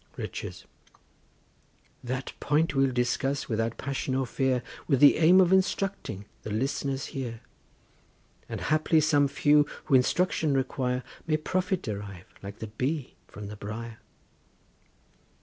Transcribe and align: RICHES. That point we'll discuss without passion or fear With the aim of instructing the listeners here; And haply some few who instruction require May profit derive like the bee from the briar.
RICHES. 0.17 0.65
That 2.03 2.33
point 2.39 2.73
we'll 2.73 2.91
discuss 2.91 3.47
without 3.47 3.77
passion 3.77 4.15
or 4.15 4.25
fear 4.25 4.63
With 4.87 4.99
the 4.99 5.17
aim 5.17 5.39
of 5.39 5.53
instructing 5.53 6.25
the 6.41 6.49
listeners 6.49 7.05
here; 7.13 7.41
And 8.49 8.61
haply 8.61 8.99
some 8.99 9.27
few 9.27 9.67
who 9.85 9.93
instruction 9.93 10.55
require 10.55 11.03
May 11.27 11.37
profit 11.37 11.83
derive 11.83 12.25
like 12.41 12.57
the 12.57 12.65
bee 12.65 13.13
from 13.27 13.45
the 13.45 13.55
briar. 13.55 13.99